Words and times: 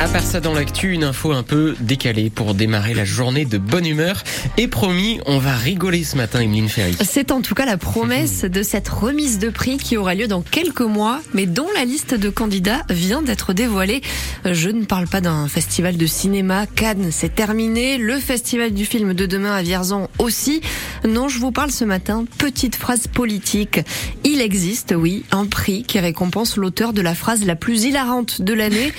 À 0.00 0.06
part 0.06 0.22
ça 0.22 0.38
dans 0.38 0.54
l'actu, 0.54 0.92
une 0.92 1.02
info 1.02 1.32
un 1.32 1.42
peu 1.42 1.74
décalée 1.80 2.30
pour 2.30 2.54
démarrer 2.54 2.94
la 2.94 3.04
journée 3.04 3.44
de 3.44 3.58
bonne 3.58 3.84
humeur. 3.84 4.22
Et 4.56 4.68
promis, 4.68 5.18
on 5.26 5.38
va 5.38 5.56
rigoler 5.56 6.04
ce 6.04 6.16
matin, 6.16 6.38
Emeline 6.38 6.68
Ferry. 6.68 6.96
C'est 7.02 7.32
en 7.32 7.40
tout 7.40 7.56
cas 7.56 7.66
la 7.66 7.76
promesse 7.76 8.42
de 8.42 8.62
cette 8.62 8.88
remise 8.88 9.40
de 9.40 9.48
prix 9.48 9.76
qui 9.76 9.96
aura 9.96 10.14
lieu 10.14 10.28
dans 10.28 10.40
quelques 10.40 10.82
mois, 10.82 11.20
mais 11.34 11.46
dont 11.46 11.66
la 11.74 11.84
liste 11.84 12.14
de 12.14 12.30
candidats 12.30 12.84
vient 12.88 13.22
d'être 13.22 13.52
dévoilée. 13.52 14.00
Je 14.44 14.70
ne 14.70 14.84
parle 14.84 15.08
pas 15.08 15.20
d'un 15.20 15.48
festival 15.48 15.96
de 15.96 16.06
cinéma. 16.06 16.66
Cannes, 16.66 17.08
c'est 17.10 17.34
terminé. 17.34 17.98
Le 17.98 18.20
festival 18.20 18.72
du 18.72 18.84
film 18.84 19.14
de 19.14 19.26
demain 19.26 19.52
à 19.52 19.62
Vierzon 19.62 20.06
aussi. 20.20 20.60
Non, 21.04 21.28
je 21.28 21.40
vous 21.40 21.50
parle 21.50 21.72
ce 21.72 21.84
matin, 21.84 22.24
petite 22.38 22.76
phrase 22.76 23.08
politique. 23.08 23.80
Il 24.22 24.40
existe, 24.40 24.94
oui, 24.96 25.24
un 25.32 25.46
prix 25.46 25.82
qui 25.82 25.98
récompense 25.98 26.56
l'auteur 26.56 26.92
de 26.92 27.00
la 27.00 27.16
phrase 27.16 27.44
la 27.44 27.56
plus 27.56 27.82
hilarante 27.82 28.42
de 28.42 28.52
l'année. 28.52 28.92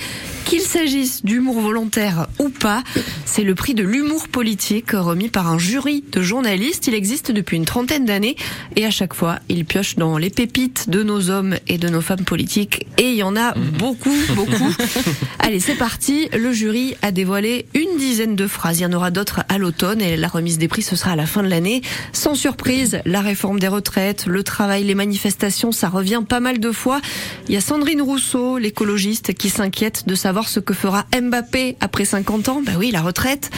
Qu'il 0.50 0.62
s'agisse 0.62 1.24
d'humour 1.24 1.60
volontaire 1.60 2.26
ou 2.40 2.48
pas, 2.48 2.82
c'est 3.24 3.44
le 3.44 3.54
prix 3.54 3.74
de 3.74 3.84
l'humour 3.84 4.26
politique 4.26 4.90
remis 4.90 5.28
par 5.28 5.46
un 5.46 5.60
jury 5.60 6.02
de 6.10 6.22
journalistes. 6.22 6.88
Il 6.88 6.94
existe 6.94 7.30
depuis 7.30 7.56
une 7.56 7.64
trentaine 7.64 8.04
d'années 8.04 8.34
et 8.74 8.84
à 8.84 8.90
chaque 8.90 9.14
fois, 9.14 9.38
il 9.48 9.64
pioche 9.64 9.94
dans 9.94 10.18
les 10.18 10.28
pépites 10.28 10.90
de 10.90 11.04
nos 11.04 11.30
hommes 11.30 11.54
et 11.68 11.78
de 11.78 11.88
nos 11.88 12.00
femmes 12.00 12.24
politiques. 12.24 12.88
Et 12.98 13.12
il 13.12 13.14
y 13.14 13.22
en 13.22 13.36
a 13.36 13.54
beaucoup, 13.54 14.12
beaucoup. 14.34 14.74
Allez, 15.38 15.60
c'est 15.60 15.76
parti. 15.76 16.28
Le 16.36 16.52
jury 16.52 16.96
a 17.00 17.12
dévoilé 17.12 17.66
une 17.74 17.96
dizaine 17.96 18.34
de 18.34 18.48
phrases. 18.48 18.80
Il 18.80 18.82
y 18.82 18.86
en 18.86 18.92
aura 18.92 19.12
d'autres 19.12 19.44
à 19.48 19.56
l'automne 19.56 20.00
et 20.00 20.16
la 20.16 20.26
remise 20.26 20.58
des 20.58 20.66
prix, 20.66 20.82
ce 20.82 20.96
sera 20.96 21.12
à 21.12 21.16
la 21.16 21.26
fin 21.26 21.44
de 21.44 21.48
l'année. 21.48 21.80
Sans 22.12 22.34
surprise, 22.34 23.00
la 23.04 23.20
réforme 23.20 23.60
des 23.60 23.68
retraites, 23.68 24.26
le 24.26 24.42
travail, 24.42 24.82
les 24.82 24.96
manifestations, 24.96 25.70
ça 25.70 25.88
revient 25.88 26.22
pas 26.28 26.40
mal 26.40 26.58
de 26.58 26.72
fois. 26.72 27.00
Il 27.46 27.54
y 27.54 27.56
a 27.56 27.60
Sandrine 27.60 28.02
Rousseau, 28.02 28.58
l'écologiste, 28.58 29.32
qui 29.32 29.48
s'inquiète 29.48 30.08
de 30.08 30.16
savoir 30.16 30.39
ce 30.48 30.60
que 30.60 30.74
fera 30.74 31.06
Mbappé 31.14 31.76
après 31.80 32.04
50 32.04 32.48
ans. 32.48 32.62
Ben 32.64 32.76
oui, 32.78 32.90
la 32.90 33.02
retraite. 33.02 33.50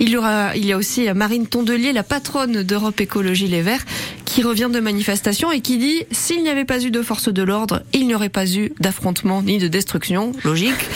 Il 0.00 0.10
y 0.10 0.16
aura, 0.16 0.50
a 0.50 0.76
aussi 0.76 1.08
Marine 1.14 1.46
Tondelier, 1.46 1.92
la 1.92 2.02
patronne 2.02 2.62
d'Europe 2.62 3.00
Écologie 3.00 3.48
Les 3.48 3.62
Verts, 3.62 3.84
qui 4.24 4.42
revient 4.42 4.68
de 4.72 4.80
manifestation 4.80 5.50
et 5.50 5.60
qui 5.60 5.78
dit 5.78 6.04
s'il 6.10 6.42
n'y 6.42 6.48
avait 6.48 6.64
pas 6.64 6.82
eu 6.82 6.90
de 6.90 7.02
force 7.02 7.28
de 7.28 7.42
l'ordre, 7.42 7.82
il 7.92 8.06
n'y 8.06 8.14
aurait 8.14 8.28
pas 8.28 8.46
eu 8.46 8.72
d'affrontement 8.80 9.42
ni 9.42 9.58
de 9.58 9.68
destruction. 9.68 10.32
Logique. 10.44 10.86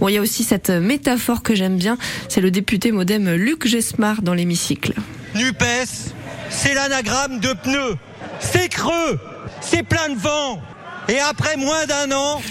Bon, 0.00 0.08
il 0.08 0.14
y 0.14 0.18
a 0.18 0.20
aussi 0.20 0.42
cette 0.42 0.70
métaphore 0.70 1.42
que 1.42 1.54
j'aime 1.54 1.76
bien, 1.76 1.96
c'est 2.28 2.40
le 2.40 2.50
député 2.50 2.90
modem 2.90 3.30
Luc 3.34 3.66
Gesmar 3.68 4.22
dans 4.22 4.34
l'hémicycle. 4.34 4.94
NUPES, 5.34 6.12
c'est 6.50 6.74
l'anagramme 6.74 7.38
de 7.38 7.52
pneus. 7.52 7.96
C'est 8.40 8.68
creux, 8.68 9.20
c'est 9.60 9.84
plein 9.84 10.08
de 10.08 10.18
vent. 10.18 10.60
Et 11.08 11.18
après 11.18 11.56
moins 11.56 11.86
d'un 11.86 12.10
an, 12.12 12.42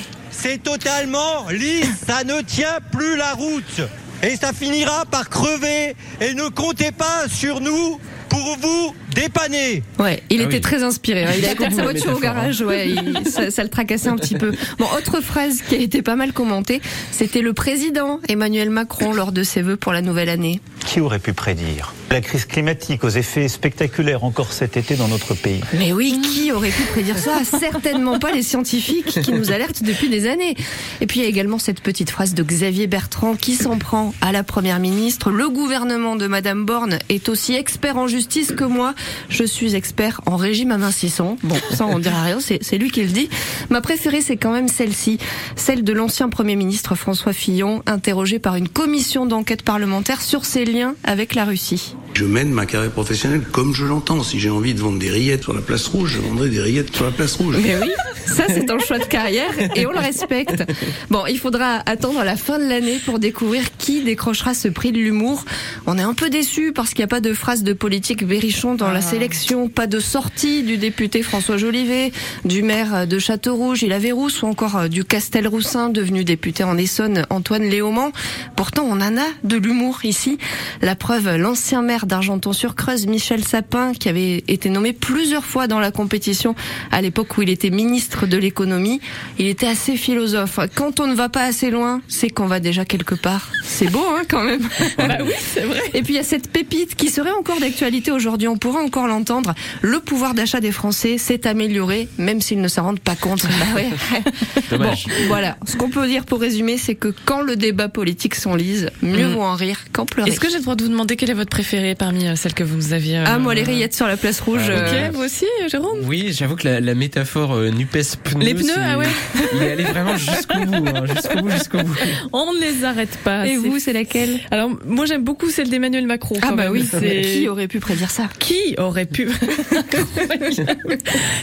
c'est 0.41 0.61
totalement 0.63 1.47
lisse, 1.51 1.87
ça 2.07 2.23
ne 2.23 2.41
tient 2.41 2.79
plus 2.91 3.15
la 3.17 3.33
route. 3.33 3.81
Et 4.23 4.35
ça 4.35 4.53
finira 4.53 5.05
par 5.09 5.29
crever. 5.29 5.95
Et 6.19 6.33
ne 6.35 6.47
comptez 6.49 6.91
pas 6.91 7.27
sur 7.27 7.59
nous 7.59 7.99
pour 8.29 8.57
vous 8.61 8.95
dépanner. 9.15 9.81
Ouais, 9.99 10.21
il 10.29 10.41
Ah 10.41 10.43
était 10.45 10.55
oui. 10.55 10.61
très 10.61 10.83
inspiré. 10.83 11.23
hein. 11.25 11.31
Il 11.37 11.45
a 11.45 11.69
sa 11.71 11.81
voiture 11.83 12.15
au 12.15 12.19
garage, 12.19 12.61
ouais, 12.61 12.89
il- 12.89 13.27
ça, 13.29 13.49
ça 13.49 13.63
le 13.63 13.69
tracassait 13.69 14.09
un 14.09 14.15
petit 14.17 14.35
peu. 14.35 14.51
Bon, 14.77 14.85
autre 14.95 15.21
phrase 15.21 15.61
qui 15.67 15.75
a 15.75 15.79
été 15.79 16.01
pas 16.03 16.15
mal 16.15 16.33
commentée, 16.33 16.81
c'était 17.11 17.41
le 17.41 17.53
président 17.53 18.19
Emmanuel 18.29 18.69
Macron 18.69 19.11
lors 19.11 19.31
de 19.31 19.41
ses 19.43 19.63
vœux 19.63 19.75
pour 19.77 19.91
la 19.91 20.01
nouvelle 20.03 20.29
année. 20.29 20.61
Qui 20.85 20.99
aurait 21.01 21.19
pu 21.19 21.33
prédire? 21.33 21.93
La 22.11 22.21
crise 22.21 22.45
climatique 22.45 23.03
aux 23.03 23.09
effets 23.09 23.47
spectaculaires 23.47 24.23
encore 24.23 24.51
cet 24.51 24.75
été 24.75 24.95
dans 24.95 25.07
notre 25.07 25.33
pays 25.33 25.61
Mais 25.73 25.93
oui, 25.93 26.19
qui 26.21 26.51
aurait 26.51 26.69
pu 26.69 26.83
prédire 26.83 27.17
ça? 27.17 27.39
Certainement 27.43 28.19
pas 28.19 28.31
les 28.31 28.43
scientifiques 28.43 29.21
qui 29.21 29.31
nous 29.31 29.51
alertent 29.51 29.83
depuis 29.83 30.09
des 30.09 30.27
années. 30.27 30.55
Et 30.99 31.07
puis 31.07 31.19
il 31.21 31.23
y 31.23 31.25
a 31.25 31.29
également 31.29 31.57
cette 31.57 31.79
petite 31.79 32.09
phrase 32.09 32.33
de 32.33 32.43
Xavier 32.43 32.87
Bertrand 32.87 33.35
qui 33.35 33.55
s'en 33.55 33.77
prend 33.77 34.13
à 34.19 34.31
la 34.33 34.43
première 34.43 34.79
ministre. 34.79 35.31
Le 35.31 35.47
gouvernement 35.47 36.17
de 36.17 36.27
Madame 36.27 36.65
Borne 36.65 36.99
est 37.07 37.29
aussi 37.29 37.55
expert 37.55 37.97
en 37.97 38.07
justice 38.07 38.51
que 38.51 38.65
moi. 38.65 38.93
Je 39.29 39.45
suis 39.45 39.75
expert 39.75 40.19
en 40.25 40.35
régime 40.35 40.71
amincissant. 40.71 41.37
Bon, 41.43 41.57
ça 41.71 41.85
on 41.85 41.99
dira 41.99 42.23
rien, 42.23 42.39
c'est 42.41 42.77
lui 42.77 42.91
qui 42.91 43.03
le 43.03 43.09
dit. 43.09 43.29
Ma 43.69 43.79
préférée 43.79 44.21
c'est 44.21 44.37
quand 44.37 44.51
même 44.51 44.67
celle-ci, 44.67 45.17
celle 45.55 45.83
de 45.83 45.93
l'ancien 45.93 46.27
Premier 46.27 46.57
ministre 46.57 46.95
François 46.95 47.33
Fillon, 47.33 47.83
interrogé 47.85 48.39
par 48.39 48.55
une 48.55 48.67
commission 48.67 49.25
d'enquête 49.25 49.61
parlementaire 49.61 50.21
sur 50.21 50.43
ses 50.45 50.65
liens 50.65 50.95
avec 51.05 51.35
la 51.35 51.45
Russie. 51.45 51.95
Je 52.13 52.25
mène 52.25 52.51
ma 52.51 52.65
carrière 52.65 52.91
professionnelle 52.91 53.41
comme 53.51 53.73
je 53.73 53.85
l'entends. 53.85 54.23
Si 54.23 54.39
j'ai 54.39 54.49
envie 54.49 54.73
de 54.73 54.79
vendre 54.79 54.99
des 54.99 55.09
rillettes 55.09 55.43
sur 55.43 55.53
la 55.53 55.61
place 55.61 55.87
rouge, 55.87 56.13
je 56.15 56.19
vendrai 56.19 56.49
des 56.49 56.61
rillettes 56.61 56.95
sur 56.95 57.05
la 57.05 57.11
place 57.11 57.35
rouge. 57.35 57.57
Mais 57.63 57.77
oui, 57.81 57.91
ça 58.27 58.43
c'est 58.47 58.69
un 58.69 58.79
choix 58.79 58.99
de 58.99 59.05
carrière 59.05 59.51
et 59.75 59.85
on 59.85 59.91
le 59.91 59.99
respecte. 59.99 60.63
Bon, 61.09 61.25
il 61.27 61.39
faudra 61.39 61.81
attendre 61.85 62.23
la 62.23 62.35
fin 62.35 62.59
de 62.59 62.67
l'année 62.67 62.99
pour 63.03 63.19
découvrir 63.19 63.63
qui 63.77 64.01
décrochera 64.01 64.53
ce 64.53 64.67
prix 64.67 64.91
de 64.91 64.97
l'humour. 64.97 65.45
On 65.87 65.97
est 65.97 66.03
un 66.03 66.13
peu 66.13 66.29
déçus 66.29 66.71
parce 66.73 66.89
qu'il 66.89 66.99
n'y 66.99 67.05
a 67.05 67.07
pas 67.07 67.21
de 67.21 67.33
phrase 67.33 67.63
de 67.63 67.73
politique 67.73 68.25
Berrichon 68.25 68.75
dans 68.75 68.91
la 68.91 69.01
sélection, 69.01 69.69
pas 69.69 69.87
de 69.87 69.99
sortie 69.99 70.63
du 70.63 70.77
député 70.77 71.23
François 71.23 71.57
Jolivet, 71.57 72.11
du 72.45 72.61
maire 72.61 73.07
de 73.07 73.19
Châteaurouge, 73.19 73.83
il 73.83 73.93
avait 73.93 74.11
Rousse 74.11 74.43
ou 74.43 74.47
encore 74.47 74.77
euh, 74.77 74.87
du 74.87 75.03
Castelroussin 75.03 75.89
devenu 75.89 76.23
député 76.23 76.63
en 76.63 76.77
Essonne 76.77 77.25
Antoine 77.29 77.63
Léaumont. 77.63 78.11
Pourtant, 78.55 78.83
on 78.87 79.01
en 79.01 79.17
a 79.17 79.27
de 79.43 79.57
l'humour 79.57 79.99
ici. 80.03 80.37
La 80.81 80.95
preuve, 80.95 81.35
l'ancien 81.37 81.81
maire 81.81 82.00
d'Argenton-sur-Creuse, 82.05 83.07
Michel 83.07 83.43
Sapin, 83.43 83.93
qui 83.93 84.09
avait 84.09 84.43
été 84.47 84.69
nommé 84.69 84.93
plusieurs 84.93 85.45
fois 85.45 85.67
dans 85.67 85.79
la 85.79 85.91
compétition 85.91 86.55
à 86.91 87.01
l'époque 87.01 87.37
où 87.37 87.41
il 87.41 87.49
était 87.49 87.69
ministre 87.69 88.27
de 88.27 88.37
l'économie, 88.37 89.01
il 89.39 89.47
était 89.47 89.67
assez 89.67 89.95
philosophe. 89.95 90.59
Quand 90.75 90.99
on 90.99 91.07
ne 91.07 91.15
va 91.15 91.29
pas 91.29 91.43
assez 91.43 91.71
loin, 91.71 92.01
c'est 92.07 92.29
qu'on 92.29 92.45
va 92.47 92.59
déjà 92.59 92.85
quelque 92.85 93.15
part. 93.15 93.49
C'est 93.63 93.89
beau, 93.89 94.03
hein, 94.15 94.23
quand 94.29 94.43
même. 94.43 94.61
bah 94.97 95.17
oui, 95.21 95.33
c'est 95.39 95.61
vrai. 95.61 95.81
Et 95.93 96.01
puis 96.03 96.13
il 96.13 96.17
y 96.17 96.19
a 96.19 96.23
cette 96.23 96.51
pépite 96.51 96.95
qui 96.95 97.09
serait 97.09 97.31
encore 97.31 97.59
d'actualité 97.59 98.11
aujourd'hui. 98.11 98.47
On 98.47 98.57
pourra 98.57 98.81
encore 98.81 99.07
l'entendre. 99.07 99.53
Le 99.81 99.99
pouvoir 99.99 100.33
d'achat 100.33 100.59
des 100.59 100.71
Français 100.71 101.17
s'est 101.17 101.47
amélioré, 101.47 102.07
même 102.17 102.41
s'ils 102.41 102.61
ne 102.61 102.67
s'en 102.67 102.83
rendent 102.83 102.99
pas 102.99 103.15
compte. 103.15 103.43
Bah 103.43 103.75
ouais. 103.75 103.89
Dommage. 104.69 105.05
Bon, 105.07 105.13
voilà. 105.27 105.57
Ce 105.65 105.75
qu'on 105.77 105.89
peut 105.89 106.07
dire 106.07 106.25
pour 106.25 106.39
résumer, 106.39 106.77
c'est 106.77 106.95
que 106.95 107.13
quand 107.25 107.41
le 107.41 107.55
débat 107.55 107.89
politique 107.89 108.35
s'enlise, 108.35 108.89
mieux 109.01 109.27
Mm. 109.27 109.33
vaut 109.33 109.41
en 109.41 109.55
rire 109.55 109.79
qu'en 109.93 110.05
pleurer. 110.05 110.29
Est-ce 110.29 110.39
que 110.39 110.49
j'ai 110.49 110.57
le 110.57 110.63
droit 110.63 110.75
de 110.75 110.83
vous 110.83 110.89
demander 110.89 111.15
quelle 111.15 111.29
est 111.29 111.35
votre 111.35 111.49
préférée 111.91 111.95
parmi 111.95 112.27
euh, 112.27 112.35
celles 112.35 112.53
que 112.53 112.63
vous 112.63 112.93
aviez 112.93 113.17
euh, 113.19 113.23
Ah, 113.25 113.37
moi, 113.39 113.53
les 113.53 113.63
rillettes 113.63 113.93
sur 113.93 114.07
la 114.07 114.17
place 114.17 114.39
rouge. 114.41 114.61
Ah, 114.67 114.71
euh, 114.71 115.09
Ok, 115.09 115.15
vous 115.15 115.23
aussi, 115.23 115.45
Jérôme? 115.69 115.99
Oui, 116.03 116.31
j'avoue 116.31 116.55
que 116.55 116.67
la, 116.67 116.79
la 116.79 116.95
métaphore 116.95 117.53
euh, 117.55 117.69
NUPES 117.71 118.17
pneus. 118.23 118.43
Les 118.45 118.53
pneus, 118.53 118.73
ah 118.77 118.97
ouais. 118.97 119.05
Il 119.55 119.63
est 119.63 119.71
allé 119.71 119.83
vraiment 119.83 120.15
jusqu'au 120.17 120.59
bout, 120.65 120.87
hein, 120.87 121.03
jusqu'au 121.13 121.41
bout, 121.41 121.49
jusqu'au 121.51 121.77
bout. 121.79 121.95
On 122.33 122.53
ne 122.53 122.59
les 122.59 122.83
arrête 122.83 123.17
pas. 123.23 123.45
Et 123.47 123.51
c'est- 123.51 123.55
vous, 123.57 123.79
c'est 123.79 123.93
laquelle? 123.93 124.39
Alors, 124.51 124.71
moi, 124.85 125.05
j'aime 125.05 125.23
beaucoup 125.23 125.49
celle 125.49 125.69
d'Emmanuel 125.69 126.05
Macron. 126.07 126.35
Ah 126.41 126.47
quand 126.49 126.55
bah 126.55 126.63
même. 126.63 126.71
oui, 126.73 126.87
c'est 126.89 127.21
qui 127.21 127.47
aurait 127.47 127.67
pu 127.67 127.79
prédire 127.79 128.09
ça? 128.09 128.29
Qui 128.39 128.75
aurait 128.77 129.05
pu 129.05 129.27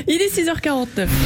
Il 0.06 0.20
est 0.20 0.34
6h49. 0.34 1.08